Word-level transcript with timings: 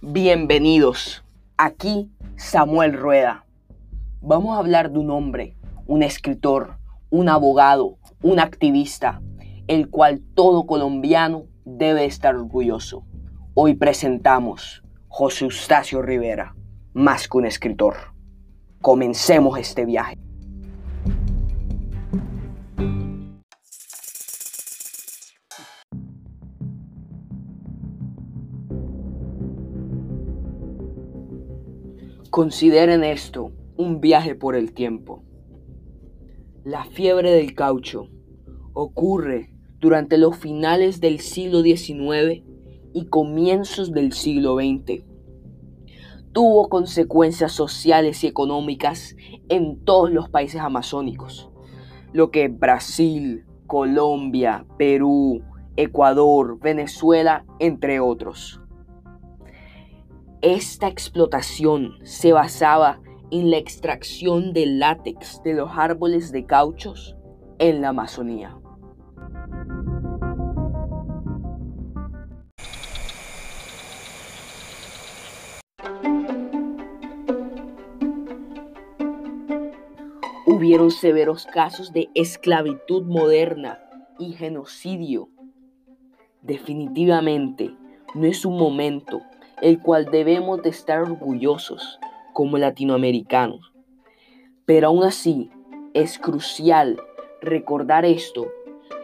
Bienvenidos. 0.00 1.24
Aquí 1.56 2.12
Samuel 2.36 2.92
Rueda. 2.92 3.44
Vamos 4.20 4.54
a 4.54 4.60
hablar 4.60 4.92
de 4.92 5.00
un 5.00 5.10
hombre, 5.10 5.56
un 5.88 6.04
escritor, 6.04 6.78
un 7.10 7.28
abogado, 7.28 7.98
un 8.22 8.38
activista, 8.38 9.20
el 9.66 9.90
cual 9.90 10.22
todo 10.34 10.66
colombiano 10.66 11.46
debe 11.64 12.04
estar 12.04 12.36
orgulloso. 12.36 13.04
Hoy 13.54 13.74
presentamos 13.74 14.84
José 15.08 15.46
Eustacio 15.46 16.00
Rivera, 16.00 16.54
más 16.92 17.26
que 17.26 17.38
un 17.38 17.46
escritor. 17.46 17.96
Comencemos 18.80 19.58
este 19.58 19.84
viaje. 19.84 20.16
Consideren 32.38 33.02
esto 33.02 33.50
un 33.76 34.00
viaje 34.00 34.36
por 34.36 34.54
el 34.54 34.72
tiempo. 34.72 35.24
La 36.62 36.84
fiebre 36.84 37.32
del 37.32 37.52
caucho 37.56 38.10
ocurre 38.74 39.50
durante 39.80 40.18
los 40.18 40.36
finales 40.36 41.00
del 41.00 41.18
siglo 41.18 41.62
XIX 41.62 42.44
y 42.94 43.06
comienzos 43.06 43.90
del 43.90 44.12
siglo 44.12 44.54
XX. 44.54 45.02
Tuvo 46.30 46.68
consecuencias 46.68 47.50
sociales 47.50 48.22
y 48.22 48.28
económicas 48.28 49.16
en 49.48 49.82
todos 49.84 50.12
los 50.12 50.28
países 50.28 50.60
amazónicos, 50.60 51.50
lo 52.12 52.30
que 52.30 52.46
Brasil, 52.46 53.46
Colombia, 53.66 54.64
Perú, 54.76 55.42
Ecuador, 55.74 56.60
Venezuela, 56.60 57.44
entre 57.58 57.98
otros. 57.98 58.60
Esta 60.40 60.86
explotación 60.86 61.98
se 62.04 62.32
basaba 62.32 63.00
en 63.32 63.50
la 63.50 63.56
extracción 63.56 64.52
de 64.52 64.66
látex 64.66 65.42
de 65.42 65.54
los 65.54 65.68
árboles 65.74 66.30
de 66.30 66.46
cauchos 66.46 67.16
en 67.58 67.80
la 67.80 67.88
Amazonía. 67.88 68.56
Hubieron 80.46 80.92
severos 80.92 81.46
casos 81.46 81.92
de 81.92 82.10
esclavitud 82.14 83.04
moderna 83.06 83.80
y 84.20 84.34
genocidio. 84.34 85.30
Definitivamente 86.42 87.74
no 88.14 88.24
es 88.24 88.44
un 88.44 88.56
momento 88.56 89.20
el 89.62 89.80
cual 89.80 90.06
debemos 90.06 90.62
de 90.62 90.70
estar 90.70 91.02
orgullosos 91.02 91.98
como 92.32 92.58
latinoamericanos. 92.58 93.72
Pero 94.64 94.88
aún 94.88 95.04
así 95.04 95.50
es 95.94 96.18
crucial 96.18 97.00
recordar 97.40 98.04
esto 98.04 98.46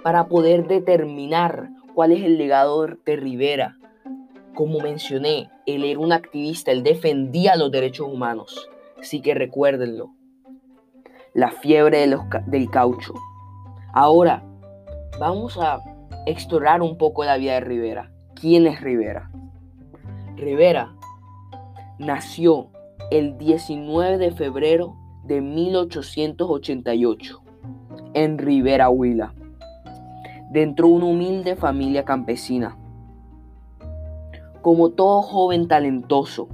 para 0.02 0.28
poder 0.28 0.66
determinar 0.66 1.70
cuál 1.94 2.12
es 2.12 2.22
el 2.22 2.36
legado 2.38 2.86
de 2.86 3.16
Rivera. 3.16 3.78
Como 4.55 4.78
mencioné, 4.80 5.50
él 5.66 5.84
era 5.84 5.98
un 5.98 6.12
activista, 6.12 6.70
él 6.70 6.83
defendía 6.83 7.56
los 7.56 7.70
derechos 7.70 8.06
humanos. 8.06 8.68
Así 9.00 9.20
que 9.20 9.34
recuérdenlo. 9.34 10.11
La 11.33 11.50
fiebre 11.50 12.06
del 12.46 12.70
caucho. 12.70 13.14
Ahora, 13.92 14.44
vamos 15.18 15.58
a 15.58 15.80
explorar 16.27 16.83
un 16.83 16.96
poco 16.96 17.24
la 17.24 17.36
vida 17.36 17.55
de 17.55 17.61
Rivera. 17.61 18.11
¿Quién 18.34 18.66
es 18.66 18.80
Rivera? 18.80 19.30
Rivera 20.36 20.94
nació 21.98 22.68
el 23.12 23.39
19 23.39 24.18
de 24.18 24.33
febrero 24.33 24.96
de 25.22 25.40
1888 25.40 27.40
en 28.14 28.39
Rivera 28.39 28.90
Huila, 28.90 29.33
dentro 30.50 30.89
de 30.89 30.94
una 30.94 31.06
humilde 31.06 31.55
familia 31.55 32.05
campesina. 32.05 32.77
Como 34.61 34.90
todo 34.90 35.23
joven 35.23 35.68
talentoso, 35.68 36.48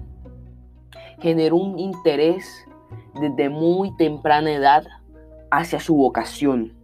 generó 1.21 1.57
un 1.57 1.79
interés 1.79 2.67
desde 3.19 3.49
muy 3.49 3.97
temprana 3.97 4.53
edad 4.53 4.85
hacia 5.51 5.81
su 5.81 5.97
vocación, 5.97 6.77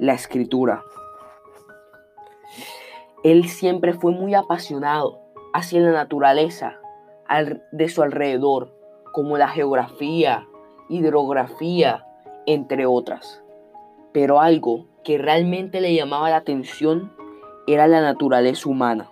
la 0.00 0.14
escritura. 0.14 0.82
Él 3.22 3.48
siempre 3.48 3.94
fue 3.94 4.10
muy 4.12 4.34
apasionado 4.34 5.27
hacia 5.52 5.80
la 5.80 5.92
naturaleza 5.92 6.78
de 7.72 7.88
su 7.88 8.02
alrededor, 8.02 8.74
como 9.12 9.36
la 9.38 9.48
geografía, 9.48 10.46
hidrografía, 10.88 12.06
entre 12.46 12.86
otras. 12.86 13.42
Pero 14.12 14.40
algo 14.40 14.86
que 15.04 15.18
realmente 15.18 15.80
le 15.80 15.94
llamaba 15.94 16.30
la 16.30 16.36
atención 16.36 17.12
era 17.66 17.86
la 17.86 18.00
naturaleza 18.00 18.68
humana. 18.68 19.10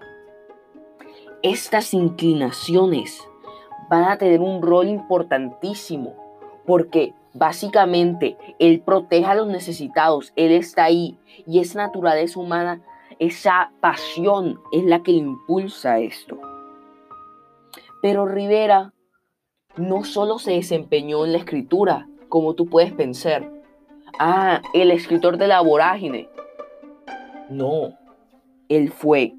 Estas 1.43 1.93
inclinaciones 1.93 3.23
van 3.91 4.05
a 4.05 4.19
tener 4.19 4.41
un 4.41 4.63
rol 4.63 4.89
importantísimo 4.89 6.15
porque 6.67 7.15
básicamente 7.35 8.37
Él 8.59 8.81
protege 8.81 9.27
a 9.27 9.35
los 9.35 9.47
necesitados, 9.47 10.33
Él 10.37 10.53
está 10.53 10.85
ahí 10.85 11.19
y 11.47 11.61
esa 11.61 11.87
naturaleza 11.87 12.41
humana 12.41 12.81
esa 13.19 13.73
pasión 13.81 14.61
es 14.73 14.85
la 14.85 15.03
que 15.03 15.13
impulsa 15.13 15.99
esto. 15.99 16.39
Pero 18.03 18.27
Rivera 18.27 18.93
no 19.77 20.05
solo 20.05 20.39
se 20.39 20.53
desempeñó 20.53 21.25
en 21.25 21.33
la 21.33 21.39
escritura, 21.39 22.09
como 22.29 22.55
tú 22.55 22.67
puedes 22.67 22.93
pensar. 22.93 23.51
Ah, 24.19 24.63
el 24.75 24.91
escritor 24.91 25.39
de 25.39 25.49
la 25.49 25.61
vorágine. 25.61 26.29
No, 27.51 27.95
él 28.69 28.91
fue. 28.91 29.35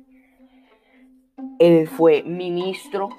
Él 1.60 1.88
fue 1.88 2.24
ministro, 2.24 3.10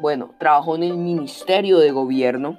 bueno, 0.00 0.34
trabajó 0.38 0.76
en 0.76 0.84
el 0.84 0.96
Ministerio 0.96 1.78
de 1.78 1.90
Gobierno, 1.90 2.58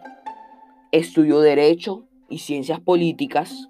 estudió 0.92 1.40
Derecho 1.40 2.04
y 2.30 2.40
Ciencias 2.40 2.80
Políticas, 2.80 3.70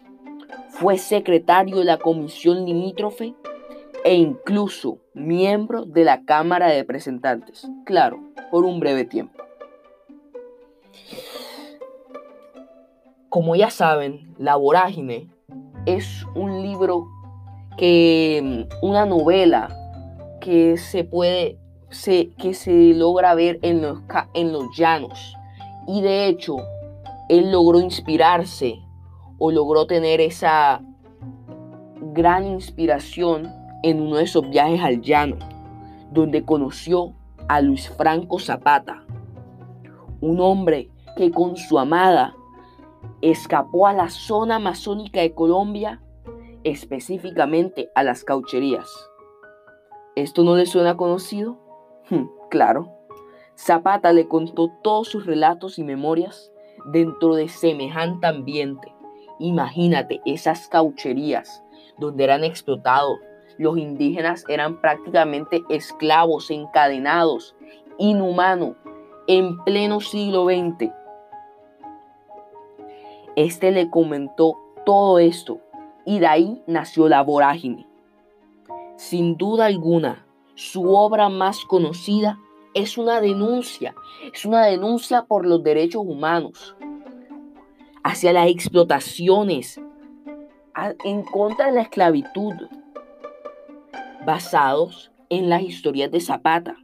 fue 0.69 0.97
secretario 0.97 1.77
de 1.77 1.85
la 1.85 1.97
Comisión 1.97 2.65
Limítrofe 2.65 3.35
e 4.03 4.15
incluso 4.15 4.99
miembro 5.13 5.85
de 5.85 6.03
la 6.03 6.23
Cámara 6.23 6.67
de 6.67 6.79
Representantes, 6.79 7.67
claro, 7.85 8.19
por 8.51 8.65
un 8.65 8.79
breve 8.79 9.05
tiempo. 9.05 9.43
Como 13.29 13.55
ya 13.55 13.69
saben, 13.69 14.33
La 14.37 14.55
Vorágine 14.55 15.29
es 15.85 16.25
un 16.35 16.61
libro 16.63 17.07
que, 17.77 18.67
una 18.81 19.05
novela 19.05 19.69
que 20.41 20.77
se 20.77 21.03
puede, 21.03 21.57
que 22.37 22.53
se 22.53 22.93
logra 22.93 23.35
ver 23.35 23.59
en 23.61 23.81
los, 23.81 23.99
en 24.33 24.51
los 24.51 24.75
llanos. 24.75 25.35
Y 25.87 26.01
de 26.01 26.27
hecho, 26.27 26.57
él 27.29 27.51
logró 27.51 27.79
inspirarse 27.79 28.79
o 29.37 29.51
logró 29.51 29.85
tener 29.85 30.21
esa 30.21 30.81
gran 32.13 32.45
inspiración 32.45 33.58
en 33.83 34.01
uno 34.01 34.17
de 34.17 34.23
esos 34.23 34.49
viajes 34.49 34.81
al 34.81 35.01
llano, 35.01 35.37
donde 36.11 36.43
conoció 36.43 37.13
a 37.47 37.61
Luis 37.61 37.89
Franco 37.89 38.39
Zapata, 38.39 39.03
un 40.21 40.39
hombre 40.39 40.89
que 41.15 41.31
con 41.31 41.55
su 41.57 41.79
amada 41.79 42.35
escapó 43.21 43.87
a 43.87 43.93
la 43.93 44.09
zona 44.09 44.55
amazónica 44.55 45.21
de 45.21 45.33
Colombia, 45.33 46.01
específicamente 46.63 47.89
a 47.95 48.03
las 48.03 48.23
caucherías. 48.23 48.89
¿Esto 50.15 50.43
no 50.43 50.55
le 50.55 50.65
suena 50.65 50.97
conocido? 50.97 51.57
Hmm, 52.09 52.25
claro. 52.49 52.93
Zapata 53.57 54.13
le 54.13 54.27
contó 54.27 54.69
todos 54.83 55.07
sus 55.07 55.25
relatos 55.25 55.79
y 55.79 55.83
memorias 55.83 56.51
dentro 56.85 57.35
de 57.35 57.47
semejante 57.47 58.27
ambiente. 58.27 58.93
Imagínate 59.39 60.21
esas 60.25 60.67
caucherías 60.67 61.63
donde 61.97 62.23
eran 62.23 62.43
explotados 62.43 63.19
los 63.59 63.77
indígenas 63.77 64.45
eran 64.47 64.79
prácticamente 64.79 65.61
esclavos, 65.69 66.49
encadenados, 66.49 67.55
inhumanos, 67.97 68.77
en 69.27 69.61
pleno 69.65 69.99
siglo 69.99 70.45
XX. 70.45 70.91
Este 73.35 73.71
le 73.71 73.89
comentó 73.89 74.57
todo 74.85 75.19
esto 75.19 75.59
y 76.05 76.19
de 76.19 76.27
ahí 76.27 76.63
nació 76.67 77.09
la 77.09 77.21
vorágine. 77.21 77.85
Sin 78.95 79.35
duda 79.35 79.65
alguna, 79.65 80.25
su 80.55 80.95
obra 80.95 81.27
más 81.27 81.65
conocida 81.65 82.39
es 82.73 82.97
una 82.97 83.19
denuncia, 83.19 83.93
es 84.33 84.45
una 84.45 84.65
denuncia 84.65 85.25
por 85.25 85.45
los 85.45 85.61
derechos 85.63 86.03
humanos, 86.05 86.77
hacia 88.03 88.31
las 88.31 88.47
explotaciones, 88.47 89.81
en 91.03 91.23
contra 91.23 91.65
de 91.65 91.71
la 91.73 91.81
esclavitud, 91.81 92.53
basados 94.25 95.11
en 95.29 95.49
las 95.49 95.61
historias 95.61 96.11
de 96.11 96.21
Zapata. 96.21 96.75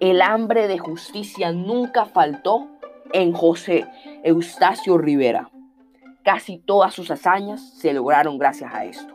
el 0.00 0.22
hambre 0.22 0.68
de 0.68 0.78
justicia 0.78 1.52
nunca 1.52 2.06
faltó 2.06 2.68
en 3.12 3.32
José 3.32 3.86
Eustacio 4.22 4.96
Rivera. 4.96 5.50
Casi 6.22 6.58
todas 6.58 6.94
sus 6.94 7.10
hazañas 7.10 7.60
se 7.78 7.92
lograron 7.92 8.38
gracias 8.38 8.72
a 8.72 8.84
esto. 8.84 9.14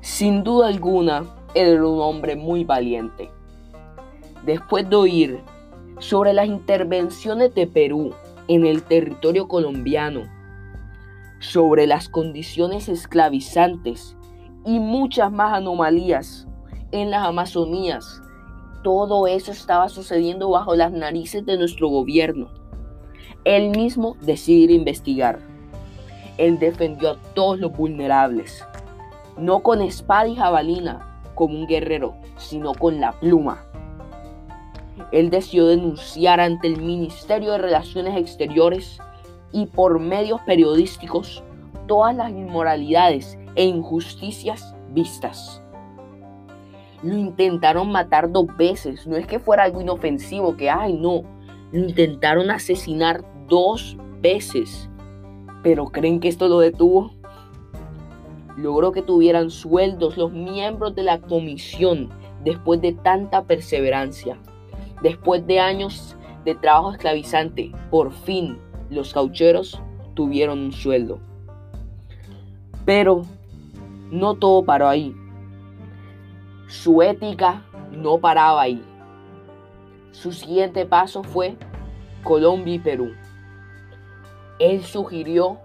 Sin 0.00 0.44
duda 0.44 0.68
alguna, 0.68 1.39
era 1.54 1.84
un 1.84 2.00
hombre 2.00 2.36
muy 2.36 2.64
valiente. 2.64 3.30
Después 4.44 4.88
de 4.88 4.96
oír 4.96 5.40
sobre 5.98 6.32
las 6.32 6.46
intervenciones 6.46 7.54
de 7.54 7.66
Perú 7.66 8.14
en 8.48 8.64
el 8.64 8.82
territorio 8.82 9.48
colombiano, 9.48 10.22
sobre 11.40 11.86
las 11.86 12.08
condiciones 12.08 12.88
esclavizantes 12.88 14.16
y 14.64 14.78
muchas 14.78 15.32
más 15.32 15.54
anomalías 15.54 16.46
en 16.92 17.10
las 17.10 17.26
Amazonías. 17.26 18.22
Todo 18.82 19.26
eso 19.26 19.52
estaba 19.52 19.88
sucediendo 19.88 20.50
bajo 20.50 20.74
las 20.74 20.92
narices 20.92 21.44
de 21.44 21.58
nuestro 21.58 21.88
gobierno. 21.88 22.48
Él 23.44 23.70
mismo 23.70 24.16
decidió 24.20 24.74
investigar. 24.74 25.38
Él 26.38 26.58
defendió 26.58 27.10
a 27.10 27.16
todos 27.34 27.58
los 27.58 27.72
vulnerables, 27.72 28.64
no 29.36 29.62
con 29.62 29.82
espada 29.82 30.28
y 30.28 30.36
jabalina 30.36 31.09
como 31.34 31.58
un 31.58 31.66
guerrero, 31.66 32.14
sino 32.36 32.74
con 32.74 33.00
la 33.00 33.12
pluma 33.12 33.70
él 35.12 35.30
decidió 35.30 35.66
denunciar 35.66 36.40
ante 36.40 36.68
el 36.68 36.80
Ministerio 36.80 37.52
de 37.52 37.58
Relaciones 37.58 38.16
Exteriores 38.16 39.00
y 39.52 39.66
por 39.66 39.98
medios 39.98 40.40
periodísticos 40.42 41.42
todas 41.86 42.14
las 42.14 42.30
inmoralidades 42.30 43.38
e 43.56 43.64
injusticias 43.64 44.74
vistas. 44.92 45.60
Lo 47.02 47.16
intentaron 47.16 47.90
matar 47.90 48.30
dos 48.30 48.46
veces, 48.56 49.06
no 49.06 49.16
es 49.16 49.26
que 49.26 49.38
fuera 49.38 49.64
algo 49.64 49.80
inofensivo, 49.80 50.56
que, 50.56 50.70
ay, 50.70 50.92
no, 50.92 51.22
lo 51.72 51.78
intentaron 51.78 52.50
asesinar 52.50 53.24
dos 53.48 53.96
veces. 54.20 54.88
Pero 55.62 55.86
¿creen 55.86 56.20
que 56.20 56.28
esto 56.28 56.46
lo 56.46 56.60
detuvo? 56.60 57.12
Logró 58.56 58.92
que 58.92 59.02
tuvieran 59.02 59.50
sueldos 59.50 60.16
los 60.16 60.32
miembros 60.32 60.94
de 60.94 61.02
la 61.02 61.20
comisión 61.20 62.10
después 62.44 62.80
de 62.80 62.92
tanta 62.92 63.44
perseverancia. 63.44 64.36
Después 65.02 65.46
de 65.46 65.60
años 65.60 66.16
de 66.44 66.54
trabajo 66.54 66.92
esclavizante, 66.92 67.72
por 67.90 68.12
fin 68.12 68.58
los 68.90 69.14
caucheros 69.14 69.80
tuvieron 70.14 70.58
un 70.58 70.72
sueldo. 70.72 71.20
Pero 72.84 73.22
no 74.10 74.34
todo 74.34 74.64
paró 74.64 74.88
ahí. 74.88 75.14
Su 76.66 77.02
ética 77.02 77.64
no 77.92 78.18
paraba 78.18 78.62
ahí. 78.62 78.82
Su 80.12 80.32
siguiente 80.32 80.86
paso 80.86 81.22
fue 81.22 81.56
Colombia 82.22 82.74
y 82.74 82.78
Perú. 82.78 83.12
Él 84.58 84.82
sugirió 84.82 85.58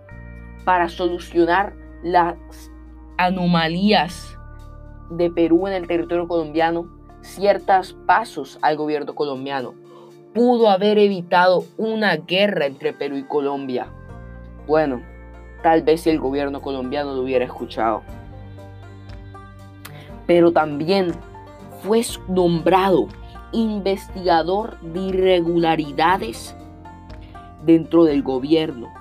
para 0.64 0.88
solucionar 0.88 1.74
las 2.04 2.36
anomalías 3.18 4.38
de 5.10 5.30
Perú 5.30 5.68
en 5.68 5.74
el 5.74 5.88
territorio 5.88 6.28
colombiano 6.28 6.88
ciertos 7.22 7.94
pasos 8.06 8.60
al 8.62 8.78
gobierno 8.78 9.16
colombiano. 9.16 9.74
Pudo 10.34 10.70
haber 10.70 10.98
evitado 10.98 11.64
una 11.78 12.18
guerra 12.18 12.66
entre 12.66 12.94
Perú 12.94 13.18
y 13.18 13.24
Colombia. 13.24 13.88
Bueno, 14.68 15.02
tal 15.64 15.84
vez 15.84 16.02
si 16.02 16.10
el 16.10 16.20
gobierno 16.20 16.62
colombiano 16.62 17.14
lo 17.14 17.22
hubiera 17.22 17.46
escuchado. 17.46 18.04
Pero 20.28 20.52
también 20.52 21.14
fue 21.82 22.02
nombrado 22.28 23.08
investigador 23.52 24.80
de 24.82 25.00
irregularidades 25.00 26.56
dentro 27.64 28.04
del 28.04 28.22
gobierno. 28.24 28.94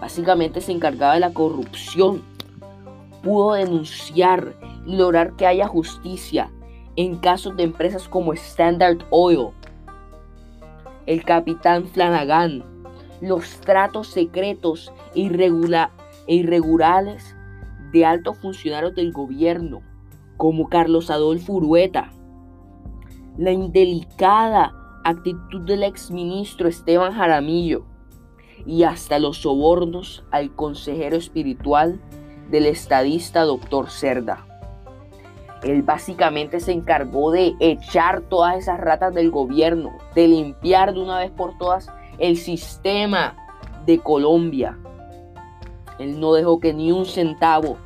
Básicamente 0.00 0.60
se 0.60 0.72
encargaba 0.72 1.14
de 1.14 1.20
la 1.20 1.32
corrupción. 1.32 2.22
Pudo 3.28 3.52
denunciar 3.52 4.56
y 4.86 4.96
lograr 4.96 5.36
que 5.36 5.46
haya 5.46 5.68
justicia 5.68 6.50
en 6.96 7.18
casos 7.18 7.54
de 7.58 7.64
empresas 7.64 8.08
como 8.08 8.32
Standard 8.32 9.04
Oil, 9.10 9.48
el 11.04 11.22
capitán 11.24 11.86
Flanagan, 11.88 12.64
los 13.20 13.60
tratos 13.60 14.06
secretos 14.06 14.90
e, 15.14 15.26
e 16.26 16.34
irregulares 16.34 17.36
de 17.92 18.06
altos 18.06 18.38
funcionarios 18.38 18.94
del 18.94 19.12
gobierno, 19.12 19.82
como 20.38 20.70
Carlos 20.70 21.10
Adolfo 21.10 21.52
Urueta, 21.52 22.10
la 23.36 23.52
indelicada 23.52 24.72
actitud 25.04 25.66
del 25.66 25.82
exministro 25.82 26.66
Esteban 26.66 27.12
Jaramillo 27.12 27.84
y 28.64 28.84
hasta 28.84 29.18
los 29.18 29.42
sobornos 29.42 30.24
al 30.30 30.54
consejero 30.54 31.18
espiritual 31.18 32.00
del 32.48 32.66
estadista 32.66 33.42
doctor 33.42 33.90
Cerda. 33.90 34.44
Él 35.62 35.82
básicamente 35.82 36.60
se 36.60 36.72
encargó 36.72 37.30
de 37.30 37.54
echar 37.58 38.22
todas 38.22 38.56
esas 38.56 38.78
ratas 38.78 39.14
del 39.14 39.30
gobierno, 39.30 39.90
de 40.14 40.28
limpiar 40.28 40.94
de 40.94 41.00
una 41.00 41.18
vez 41.18 41.30
por 41.30 41.58
todas 41.58 41.90
el 42.18 42.36
sistema 42.36 43.36
de 43.84 43.98
Colombia. 43.98 44.78
Él 45.98 46.20
no 46.20 46.32
dejó 46.32 46.60
que 46.60 46.72
ni 46.72 46.92
un 46.92 47.06
centavo, 47.06 47.76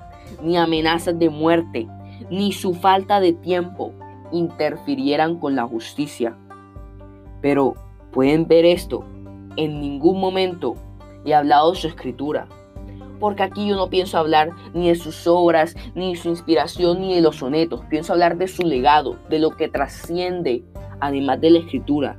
ni 0.43 0.57
amenazas 0.57 1.19
de 1.19 1.31
muerte, 1.31 1.89
ni 2.31 2.53
su 2.53 2.75
falta 2.75 3.21
de 3.21 3.33
tiempo 3.33 3.93
interfirieran 4.33 5.39
con 5.39 5.57
la 5.57 5.67
justicia. 5.67 6.37
Pero 7.41 7.75
pueden 8.13 8.47
ver 8.47 8.67
esto, 8.67 9.05
en 9.57 9.81
ningún 9.81 10.21
momento 10.21 10.75
he 11.25 11.35
hablado 11.35 11.73
de 11.73 11.79
su 11.79 11.87
escritura 11.89 12.49
porque 13.23 13.45
aquí 13.45 13.69
yo 13.69 13.77
no 13.77 13.89
pienso 13.89 14.19
hablar 14.19 14.51
ni 14.75 14.89
de 14.89 14.97
sus 14.97 15.29
obras, 15.29 15.77
ni 15.95 16.13
de 16.13 16.21
su 16.21 16.29
inspiración, 16.29 17.01
ni 17.01 17.15
de 17.15 17.21
los 17.21 17.37
sonetos. 17.37 17.85
Pienso 17.89 18.15
hablar 18.15 18.37
de 18.37 18.49
su 18.49 18.63
legado, 18.65 19.17
de 19.31 19.39
lo 19.39 19.51
que 19.51 19.69
trasciende, 19.69 20.65
además 20.99 21.41
de 21.41 21.51
la 21.51 21.59
escritura. 21.61 22.17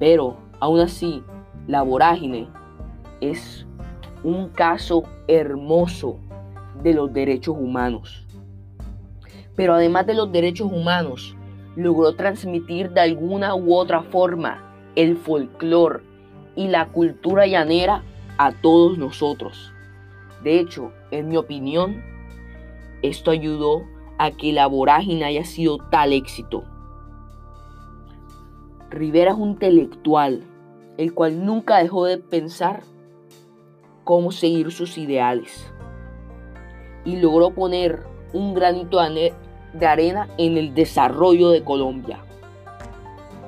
Pero, 0.00 0.36
aún 0.58 0.80
así, 0.80 1.22
la 1.68 1.82
vorágine 1.82 2.48
es 3.20 3.68
un 4.24 4.48
caso 4.48 5.04
hermoso 5.28 6.18
de 6.82 6.94
los 6.94 7.12
derechos 7.12 7.54
humanos. 7.56 8.26
Pero 9.54 9.74
además 9.74 10.08
de 10.08 10.14
los 10.14 10.32
derechos 10.32 10.72
humanos, 10.72 11.36
logró 11.76 12.16
transmitir 12.16 12.90
de 12.90 13.02
alguna 13.02 13.54
u 13.54 13.76
otra 13.76 14.02
forma 14.02 14.74
el 14.96 15.16
folclore 15.16 16.00
y 16.56 16.66
la 16.66 16.86
cultura 16.86 17.46
llanera 17.46 18.02
a 18.38 18.50
todos 18.50 18.98
nosotros. 18.98 19.72
De 20.46 20.60
hecho, 20.60 20.92
en 21.10 21.26
mi 21.26 21.36
opinión, 21.36 22.04
esto 23.02 23.32
ayudó 23.32 23.82
a 24.16 24.30
que 24.30 24.52
la 24.52 24.68
vorágine 24.68 25.24
haya 25.24 25.44
sido 25.44 25.78
tal 25.90 26.12
éxito. 26.12 26.62
Rivera 28.88 29.32
es 29.32 29.36
un 29.36 29.48
intelectual, 29.48 30.44
el 30.98 31.14
cual 31.14 31.44
nunca 31.44 31.78
dejó 31.78 32.04
de 32.04 32.18
pensar 32.18 32.84
cómo 34.04 34.30
seguir 34.30 34.70
sus 34.70 34.96
ideales 34.98 35.68
y 37.04 37.16
logró 37.16 37.50
poner 37.50 38.04
un 38.32 38.54
granito 38.54 39.00
de 39.00 39.84
arena 39.84 40.28
en 40.38 40.58
el 40.58 40.74
desarrollo 40.74 41.50
de 41.50 41.64
Colombia. 41.64 42.20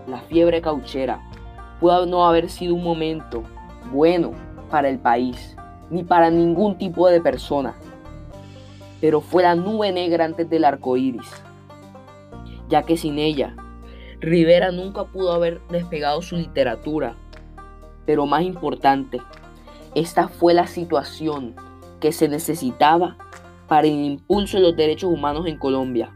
La 0.08 0.18
fiebre 0.22 0.60
cauchera 0.60 1.20
pudo 1.78 2.06
no 2.06 2.26
haber 2.26 2.50
sido 2.50 2.74
un 2.74 2.82
momento 2.82 3.44
bueno 3.92 4.32
para 4.68 4.88
el 4.88 4.98
país, 4.98 5.56
ni 5.90 6.04
para 6.04 6.30
ningún 6.30 6.78
tipo 6.78 7.08
de 7.08 7.20
persona. 7.20 7.74
Pero 9.00 9.20
fue 9.20 9.42
la 9.42 9.54
nube 9.54 9.92
negra 9.92 10.24
antes 10.24 10.48
del 10.50 10.64
arco 10.64 10.96
iris, 10.96 11.30
ya 12.68 12.82
que 12.82 12.96
sin 12.96 13.18
ella, 13.18 13.54
Rivera 14.20 14.72
nunca 14.72 15.04
pudo 15.04 15.32
haber 15.32 15.60
despegado 15.68 16.22
su 16.22 16.36
literatura. 16.36 17.14
Pero 18.04 18.26
más 18.26 18.42
importante, 18.42 19.20
esta 19.94 20.28
fue 20.28 20.54
la 20.54 20.66
situación 20.66 21.54
que 22.00 22.10
se 22.10 22.28
necesitaba 22.28 23.16
para 23.68 23.86
el 23.86 23.94
impulso 23.94 24.56
de 24.56 24.64
los 24.64 24.76
derechos 24.76 25.12
humanos 25.12 25.46
en 25.46 25.58
Colombia. 25.58 26.10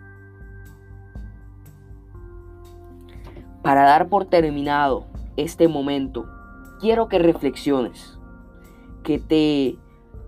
Para 3.63 3.85
dar 3.85 4.09
por 4.09 4.25
terminado 4.25 5.07
este 5.37 5.69
momento, 5.69 6.27
quiero 6.81 7.09
que 7.09 7.21
reflexiones 7.21 8.19
que 9.03 9.19
te 9.19 9.77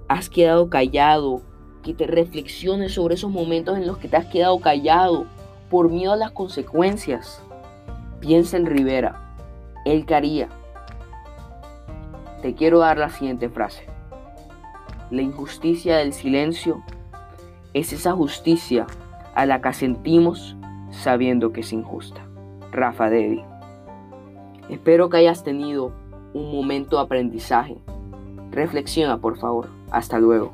has 0.09 0.29
quedado 0.29 0.69
callado, 0.69 1.43
que 1.83 1.95
te 1.95 2.07
reflexiones 2.07 2.95
sobre 2.95 3.15
esos 3.15 3.31
momentos 3.31 3.77
en 3.77 3.87
los 3.87 3.99
que 3.99 4.09
te 4.09 4.17
has 4.17 4.27
quedado 4.27 4.59
callado 4.61 5.27
por 5.71 5.91
miedo 5.91 6.13
a 6.13 6.17
las 6.17 6.33
consecuencias. 6.33 7.43
Piensa 8.21 8.57
en 8.57 8.67
Rivera. 8.67 9.21
Él 9.85 10.07
quería 10.07 10.49
te 12.45 12.55
quiero 12.55 12.81
dar 12.81 12.99
la 12.99 13.09
siguiente 13.09 13.49
frase. 13.49 13.87
La 15.11 15.23
injusticia 15.23 15.97
del 15.97 16.13
silencio 16.13 16.83
es 17.73 17.95
esa 17.95 18.13
justicia 18.13 18.87
a 19.35 19.47
la 19.47 19.63
que 19.63 19.73
sentimos 19.73 20.55
sabiendo 20.91 21.55
que 21.55 21.63
es 21.63 21.73
injusta. 21.73 22.21
Rafa 22.71 23.09
Dedi. 23.09 23.43
Espero 24.69 25.09
que 25.09 25.17
hayas 25.17 25.43
tenido 25.43 25.93
un 26.35 26.55
momento 26.55 26.99
de 26.99 27.05
aprendizaje. 27.05 27.79
Reflexiona, 28.55 29.19
por 29.19 29.37
favor. 29.39 29.69
Hasta 29.91 30.19
luego. 30.19 30.53